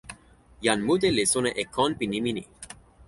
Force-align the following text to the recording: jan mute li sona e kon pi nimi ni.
jan 0.65 0.79
mute 0.87 1.09
li 1.17 1.25
sona 1.33 1.51
e 1.61 1.63
kon 1.75 1.91
pi 1.97 2.05
nimi 2.11 2.31
ni. 2.37 2.43